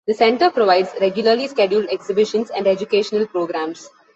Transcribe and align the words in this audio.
The 0.07 0.15
Center 0.15 0.49
provides 0.49 0.89
regularly 0.99 1.47
scheduled 1.47 1.87
exhibitions 1.91 2.49
and 2.49 2.65
educational 2.65 3.27
programs. 3.27 3.87